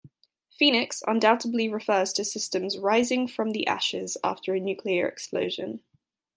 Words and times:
"Phoenix" 0.49 1.03
undoubtedly 1.05 1.69
refers 1.69 2.11
to 2.13 2.25
systems 2.25 2.75
"rising 2.75 3.27
from 3.27 3.51
the 3.51 3.67
ashes" 3.67 4.17
after 4.23 4.55
a 4.55 4.59
nuclear 4.59 5.07
explosion. 5.07 5.83